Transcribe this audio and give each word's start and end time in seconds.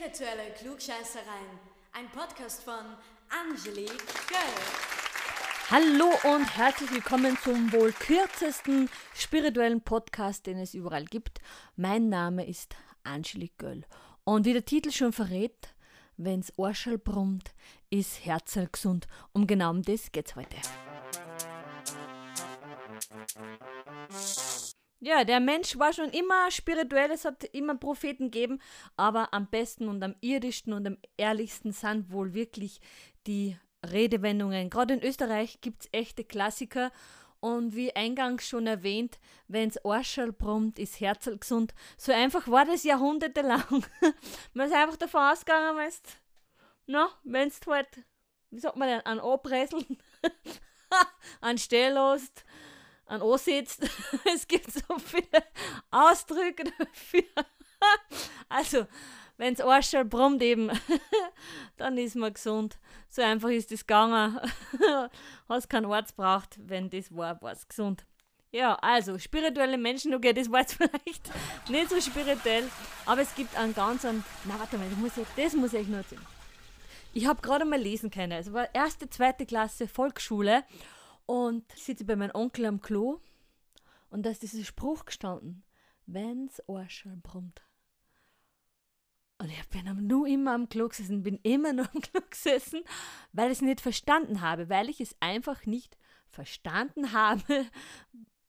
Spirituelle 0.00 0.50
Klugscheißereien. 0.58 1.58
Ein 1.92 2.08
Podcast 2.08 2.62
von 2.62 2.96
Angelique 3.28 4.02
Göll. 4.28 4.38
Hallo 5.70 6.34
und 6.34 6.56
herzlich 6.56 6.90
willkommen 6.90 7.36
zum 7.44 7.70
wohl 7.70 7.92
kürzesten 7.92 8.88
spirituellen 9.14 9.82
Podcast, 9.82 10.46
den 10.46 10.56
es 10.56 10.72
überall 10.72 11.04
gibt. 11.04 11.42
Mein 11.76 12.08
Name 12.08 12.46
ist 12.46 12.76
Angelique 13.04 13.58
Göll. 13.58 13.84
Und 14.24 14.46
wie 14.46 14.54
der 14.54 14.64
Titel 14.64 14.90
schon 14.90 15.12
verrät, 15.12 15.74
wenn's 16.16 16.50
Arschal 16.58 16.96
brummt, 16.96 17.52
ist 17.90 18.24
Herzl 18.24 18.68
gesund. 18.72 19.06
Um 19.32 19.46
genau 19.46 19.68
um 19.68 19.82
das 19.82 20.10
geht's 20.12 20.34
heute. 20.34 20.56
Ja, 25.02 25.24
der 25.24 25.40
Mensch 25.40 25.78
war 25.78 25.94
schon 25.94 26.10
immer 26.10 26.50
spirituell, 26.50 27.10
es 27.10 27.24
hat 27.24 27.44
immer 27.44 27.74
Propheten 27.74 28.30
gegeben, 28.30 28.60
aber 28.96 29.32
am 29.32 29.46
besten 29.48 29.88
und 29.88 30.02
am 30.02 30.14
irdischsten 30.20 30.74
und 30.74 30.86
am 30.86 30.98
ehrlichsten 31.16 31.72
sind 31.72 32.12
wohl 32.12 32.34
wirklich 32.34 32.80
die 33.26 33.56
Redewendungen. 33.82 34.68
Gerade 34.68 34.94
in 34.94 35.02
Österreich 35.02 35.62
gibt 35.62 35.82
es 35.82 35.88
echte 35.92 36.22
Klassiker 36.22 36.92
und 37.40 37.74
wie 37.74 37.96
eingangs 37.96 38.46
schon 38.46 38.66
erwähnt, 38.66 39.18
wenn's 39.48 39.82
Arschel 39.84 40.32
brummt, 40.32 40.78
ist 40.78 41.00
Herzl 41.00 41.38
gesund. 41.38 41.74
So 41.96 42.12
einfach 42.12 42.46
war 42.48 42.66
das 42.66 42.84
jahrhundertelang. 42.84 43.86
man 44.52 44.66
ist 44.66 44.74
einfach 44.74 44.98
davon 44.98 45.22
ausgegangen, 45.22 45.78
weißt, 45.78 46.20
na, 46.86 47.08
wenn's 47.24 47.60
halt, 47.66 47.88
wie 48.50 48.60
sagt 48.60 48.76
man 48.76 48.88
denn, 48.88 49.06
an 49.06 49.20
Abresseln, 49.20 49.96
an 51.40 51.56
Stehlost, 51.56 52.44
an 53.10 53.22
ansitzt. 53.22 53.82
es 54.34 54.46
gibt 54.46 54.72
so 54.72 54.98
viele 54.98 55.44
Ausdrücke 55.90 56.64
dafür. 56.78 57.24
also, 58.48 58.86
wenn 59.36 59.54
es 59.54 59.60
Arschel 59.60 60.04
brummt 60.04 60.42
eben, 60.42 60.70
dann 61.76 61.98
ist 61.98 62.16
man 62.16 62.32
gesund. 62.32 62.78
So 63.08 63.22
einfach 63.22 63.48
ist 63.48 63.72
es 63.72 63.86
gegangen. 63.86 64.38
Hast 65.48 65.68
keinen 65.68 65.90
Arzt 65.90 66.16
braucht, 66.16 66.58
wenn 66.68 66.88
das 66.90 67.14
war, 67.14 67.40
war 67.42 67.52
es 67.52 67.66
gesund. 67.66 68.04
Ja, 68.52 68.74
also 68.76 69.18
spirituelle 69.18 69.78
Menschen, 69.78 70.12
okay, 70.14 70.32
das 70.32 70.50
war 70.50 70.60
jetzt 70.60 70.74
vielleicht 70.74 71.30
nicht 71.68 71.88
so 71.88 72.00
spirituell, 72.00 72.68
aber 73.06 73.22
es 73.22 73.32
gibt 73.34 73.56
einen 73.56 73.74
ganz, 73.74 74.04
einen, 74.04 74.24
na 74.44 74.58
warte 74.58 74.76
mal, 74.76 74.88
das 74.88 74.98
muss 74.98 75.16
ich, 75.16 75.26
das 75.36 75.54
muss 75.54 75.72
ich 75.72 75.86
noch 75.86 75.98
erzählen. 75.98 76.26
Ich 77.12 77.26
habe 77.26 77.40
gerade 77.42 77.64
mal 77.64 77.80
lesen 77.80 78.10
können, 78.10 78.32
es 78.32 78.52
war 78.52 78.72
erste, 78.74 79.08
zweite 79.08 79.46
Klasse 79.46 79.86
Volksschule 79.86 80.64
und 81.30 81.72
ich 81.76 81.84
sitze 81.84 82.04
bei 82.04 82.16
meinem 82.16 82.34
Onkel 82.34 82.66
am 82.66 82.80
Klo 82.80 83.20
und 84.08 84.26
da 84.26 84.30
ist 84.30 84.42
dieser 84.42 84.64
Spruch 84.64 85.04
gestanden, 85.04 85.62
wenn's 86.06 86.60
Arschel 86.68 87.16
brummt. 87.18 87.62
Und 89.38 89.48
ich 89.48 89.68
bin 89.68 90.08
nur 90.08 90.26
immer 90.26 90.54
am 90.54 90.68
Klo 90.68 90.88
gesessen, 90.88 91.22
bin 91.22 91.38
immer 91.44 91.72
nur 91.72 91.88
am 91.94 92.00
Klo 92.00 92.20
gesessen, 92.30 92.82
weil 93.32 93.52
ich 93.52 93.58
es 93.58 93.62
nicht 93.62 93.80
verstanden 93.80 94.40
habe, 94.40 94.68
weil 94.68 94.88
ich 94.88 95.00
es 95.00 95.14
einfach 95.20 95.66
nicht 95.66 95.96
verstanden 96.30 97.12
habe, 97.12 97.64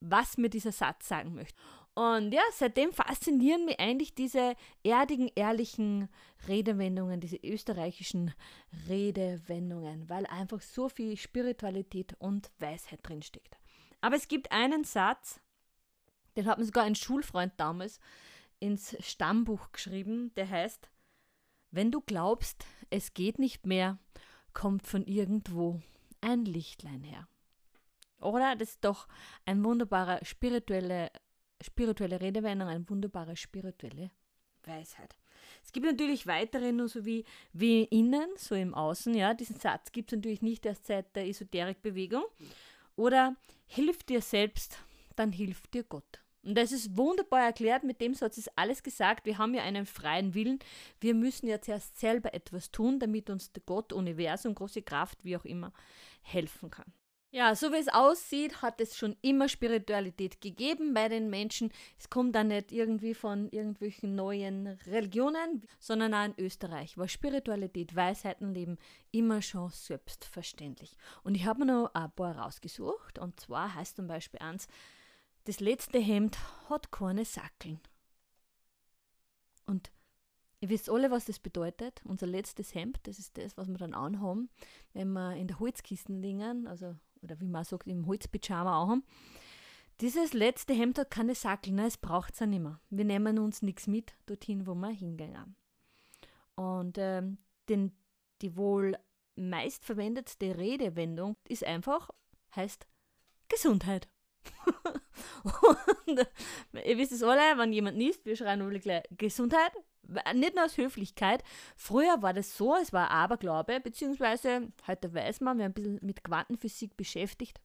was 0.00 0.38
mir 0.38 0.48
dieser 0.48 0.72
Satz 0.72 1.06
sagen 1.06 1.34
möchte. 1.34 1.60
Und 1.94 2.32
ja, 2.32 2.42
seitdem 2.52 2.92
faszinieren 2.92 3.64
mich 3.64 3.80
eigentlich 3.80 4.14
diese 4.14 4.54
erdigen, 4.82 5.30
ehrlichen 5.34 6.08
Redewendungen, 6.46 7.20
diese 7.20 7.36
österreichischen 7.36 8.32
Redewendungen, 8.88 10.08
weil 10.08 10.26
einfach 10.26 10.60
so 10.60 10.88
viel 10.88 11.16
Spiritualität 11.16 12.14
und 12.18 12.50
Weisheit 12.58 13.00
drinsteckt. 13.02 13.58
Aber 14.00 14.16
es 14.16 14.28
gibt 14.28 14.52
einen 14.52 14.84
Satz, 14.84 15.40
den 16.36 16.46
hat 16.46 16.58
mir 16.58 16.64
sogar 16.64 16.84
ein 16.84 16.94
Schulfreund 16.94 17.52
damals 17.56 18.00
ins 18.60 18.96
Stammbuch 19.04 19.72
geschrieben, 19.72 20.32
der 20.36 20.48
heißt, 20.48 20.88
wenn 21.70 21.90
du 21.90 22.00
glaubst, 22.00 22.66
es 22.90 23.14
geht 23.14 23.38
nicht 23.38 23.66
mehr, 23.66 23.98
kommt 24.52 24.86
von 24.86 25.04
irgendwo 25.06 25.80
ein 26.20 26.44
Lichtlein 26.44 27.02
her. 27.04 27.28
Oder? 28.20 28.56
Das 28.56 28.70
ist 28.70 28.84
doch 28.84 29.08
ein 29.46 29.64
wunderbarer 29.64 30.24
spirituelle, 30.24 31.10
spirituelle 31.60 32.20
Redewendung, 32.20 32.68
eine 32.68 32.88
wunderbare 32.88 33.36
spirituelle 33.36 34.10
Weisheit. 34.64 35.16
Es 35.64 35.72
gibt 35.72 35.86
natürlich 35.86 36.26
weitere, 36.26 36.72
nur 36.72 36.88
so 36.88 37.04
wie, 37.04 37.24
wie 37.52 37.84
innen, 37.84 38.28
so 38.36 38.54
im 38.54 38.74
Außen, 38.74 39.14
ja. 39.14 39.34
Diesen 39.34 39.56
Satz 39.56 39.92
gibt 39.92 40.12
es 40.12 40.16
natürlich 40.16 40.42
nicht 40.42 40.66
erst 40.66 40.86
seit 40.86 41.14
der 41.16 41.26
Esoterikbewegung. 41.26 42.24
Oder 42.96 43.36
hilf 43.66 44.02
dir 44.02 44.20
selbst, 44.20 44.78
dann 45.16 45.32
hilft 45.32 45.74
dir 45.74 45.84
Gott. 45.84 46.20
Und 46.42 46.56
das 46.56 46.72
ist 46.72 46.96
wunderbar 46.96 47.42
erklärt, 47.42 47.84
mit 47.84 48.00
dem 48.00 48.14
Satz 48.14 48.38
ist 48.38 48.50
alles 48.56 48.82
gesagt. 48.82 49.26
Wir 49.26 49.36
haben 49.36 49.54
ja 49.54 49.62
einen 49.62 49.84
freien 49.84 50.34
Willen. 50.34 50.58
Wir 50.98 51.14
müssen 51.14 51.46
ja 51.46 51.60
zuerst 51.60 51.98
selber 51.98 52.32
etwas 52.32 52.70
tun, 52.70 52.98
damit 52.98 53.28
uns 53.28 53.52
der 53.52 53.62
Gott, 53.66 53.92
Universum, 53.92 54.54
große 54.54 54.82
Kraft, 54.82 55.22
wie 55.24 55.36
auch 55.36 55.44
immer, 55.44 55.72
helfen 56.22 56.70
kann. 56.70 56.92
Ja, 57.32 57.54
so 57.54 57.70
wie 57.70 57.76
es 57.76 57.86
aussieht, 57.86 58.60
hat 58.60 58.80
es 58.80 58.96
schon 58.96 59.16
immer 59.22 59.48
Spiritualität 59.48 60.40
gegeben 60.40 60.94
bei 60.94 61.08
den 61.08 61.30
Menschen. 61.30 61.72
Es 61.96 62.10
kommt 62.10 62.34
dann 62.34 62.48
nicht 62.48 62.72
irgendwie 62.72 63.14
von 63.14 63.48
irgendwelchen 63.50 64.16
neuen 64.16 64.66
Religionen, 64.66 65.62
sondern 65.78 66.12
auch 66.12 66.24
in 66.24 66.44
Österreich 66.44 66.98
war 66.98 67.06
Spiritualität, 67.06 67.94
Weisheitenleben 67.94 68.78
immer 69.12 69.42
schon 69.42 69.70
selbstverständlich. 69.70 70.96
Und 71.22 71.36
ich 71.36 71.46
habe 71.46 71.60
mir 71.60 71.66
noch 71.66 71.94
ein 71.94 72.10
paar 72.10 72.36
rausgesucht. 72.36 73.20
Und 73.20 73.38
zwar 73.38 73.76
heißt 73.76 73.94
zum 73.94 74.08
Beispiel 74.08 74.40
eins, 74.40 74.66
das 75.44 75.60
letzte 75.60 76.00
Hemd 76.00 76.36
hat 76.68 76.90
keine 76.90 77.24
Sackeln. 77.24 77.78
Und 79.66 79.92
Ihr 80.62 80.68
wisst 80.68 80.90
alle, 80.90 81.10
was 81.10 81.24
das 81.24 81.38
bedeutet. 81.38 82.02
Unser 82.04 82.26
letztes 82.26 82.74
Hemd, 82.74 83.00
das 83.04 83.18
ist 83.18 83.38
das, 83.38 83.56
was 83.56 83.68
wir 83.68 83.78
dann 83.78 83.94
anhaben, 83.94 84.50
wenn 84.92 85.10
wir 85.12 85.34
in 85.34 85.48
der 85.48 85.58
Holzkisten 85.58 86.20
liegen, 86.20 86.66
also 86.66 86.96
oder 87.22 87.40
wie 87.40 87.48
man 87.48 87.64
sagt, 87.64 87.86
im 87.86 88.06
Holzpyjama 88.06 88.82
auch 88.82 88.88
haben. 88.88 89.04
Dieses 90.00 90.32
letzte 90.32 90.72
Hemd 90.72 90.98
hat 90.98 91.10
keine 91.10 91.34
Sackel, 91.34 91.74
ne? 91.74 91.86
es 91.86 91.98
braucht 91.98 92.32
es 92.32 92.40
ja 92.40 92.46
nicht 92.46 92.62
mehr. 92.62 92.80
Wir 92.88 93.04
nehmen 93.04 93.38
uns 93.38 93.60
nichts 93.60 93.86
mit 93.86 94.14
dorthin, 94.26 94.66
wo 94.66 94.74
wir 94.74 94.88
hingehen. 94.88 95.56
Und 96.54 96.96
ähm, 96.98 97.38
den, 97.68 97.92
die 98.40 98.56
wohl 98.56 98.96
meistverwendete 99.36 100.56
Redewendung 100.56 101.36
ist 101.48 101.64
einfach, 101.64 102.10
heißt 102.56 102.86
Gesundheit. 103.48 104.08
und 106.06 106.26
ihr 106.84 106.98
wisst 106.98 107.12
es 107.12 107.22
alle, 107.22 107.58
wenn 107.58 107.72
jemand 107.72 107.98
niest, 107.98 108.24
wir 108.24 108.36
schreien 108.36 108.60
nur 108.60 108.70
gleich 108.70 109.04
Gesundheit. 109.10 109.72
Nicht 110.34 110.54
nur 110.54 110.64
aus 110.64 110.76
Höflichkeit. 110.76 111.42
Früher 111.76 112.22
war 112.22 112.32
das 112.32 112.56
so, 112.56 112.74
es 112.76 112.92
war 112.92 113.10
Aberglaube, 113.10 113.80
beziehungsweise 113.80 114.72
heute 114.86 115.14
weiß 115.14 115.40
man, 115.40 115.58
wir 115.58 115.64
haben 115.64 115.70
ein 115.70 115.74
bisschen 115.74 115.98
mit 116.02 116.24
Quantenphysik 116.24 116.96
beschäftigt. 116.96 117.60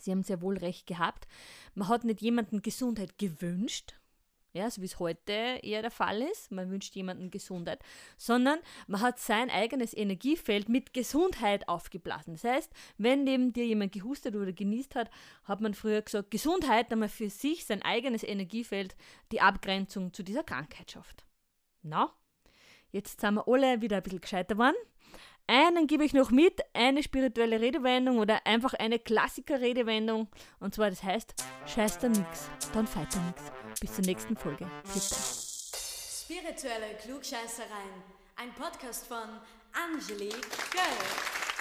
Sie 0.00 0.10
haben 0.10 0.22
sehr 0.22 0.42
wohl 0.42 0.58
recht 0.58 0.86
gehabt. 0.86 1.26
Man 1.74 1.88
hat 1.88 2.04
nicht 2.04 2.20
jemanden 2.20 2.62
Gesundheit 2.62 3.18
gewünscht, 3.18 3.94
ja, 4.54 4.70
so 4.70 4.80
wie 4.82 4.86
es 4.86 5.00
heute 5.00 5.32
eher 5.32 5.82
der 5.82 5.90
Fall 5.90 6.22
ist, 6.22 6.52
man 6.52 6.70
wünscht 6.70 6.94
jemandem 6.94 7.32
Gesundheit, 7.32 7.82
sondern 8.16 8.60
man 8.86 9.00
hat 9.00 9.18
sein 9.18 9.50
eigenes 9.50 9.96
Energiefeld 9.96 10.68
mit 10.68 10.94
Gesundheit 10.94 11.68
aufgeblasen. 11.68 12.34
Das 12.34 12.44
heißt, 12.44 12.72
wenn 12.96 13.24
neben 13.24 13.52
dir 13.52 13.66
jemand 13.66 13.90
gehustet 13.90 14.36
oder 14.36 14.52
genießt 14.52 14.94
hat, 14.94 15.10
hat 15.42 15.60
man 15.60 15.74
früher 15.74 16.02
gesagt, 16.02 16.30
Gesundheit, 16.30 16.92
damit 16.92 17.10
für 17.10 17.30
sich 17.30 17.66
sein 17.66 17.82
eigenes 17.82 18.22
Energiefeld 18.22 18.94
die 19.32 19.40
Abgrenzung 19.40 20.12
zu 20.12 20.22
dieser 20.22 20.44
Krankheit 20.44 20.92
schafft. 20.92 21.24
Na, 21.86 22.10
jetzt 22.92 23.20
sind 23.20 23.34
wir 23.34 23.46
alle 23.46 23.82
wieder 23.82 23.98
ein 23.98 24.02
bisschen 24.02 24.22
gescheiter 24.22 24.54
geworden. 24.54 24.74
Einen 25.46 25.86
gebe 25.86 26.02
ich 26.02 26.14
noch 26.14 26.30
mit, 26.30 26.62
eine 26.72 27.02
spirituelle 27.02 27.60
Redewendung 27.60 28.18
oder 28.18 28.46
einfach 28.46 28.72
eine 28.72 28.98
Klassiker-Redewendung. 28.98 30.28
Und 30.60 30.74
zwar, 30.74 30.88
das 30.88 31.02
heißt, 31.02 31.34
scheiß 31.66 31.98
da 31.98 32.08
nix, 32.08 32.48
dann 32.72 32.86
feit 32.86 33.14
da 33.14 33.20
nix. 33.20 33.42
Bis 33.80 33.92
zur 33.92 34.04
nächsten 34.06 34.34
Folge. 34.34 34.66
Bitte. 34.84 35.14
Spirituelle 36.24 36.94
Klugscheißereien. 37.02 38.02
Ein 38.36 38.54
Podcast 38.54 39.06
von 39.06 39.28
Angelique 39.74 40.48
Göll. 40.72 41.53